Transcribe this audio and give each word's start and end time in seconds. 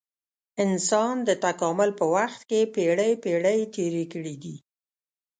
انسان 0.63 1.15
د 1.27 1.29
تکامل 1.45 1.89
په 1.99 2.05
وخت 2.15 2.41
کې 2.49 2.59
پېړۍ 2.75 3.13
پېړۍ 3.23 3.59
تېرې 3.75 4.05
کړې 4.13 4.35
دي. 4.43 4.55